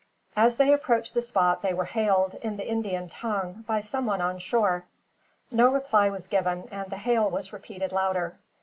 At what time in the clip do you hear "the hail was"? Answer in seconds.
6.89-7.53